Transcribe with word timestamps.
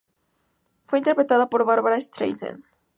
Fue 0.87 0.97
interpretada 0.97 1.47
por 1.47 1.63
Barbra 1.63 2.01
Streisand. 2.01 2.63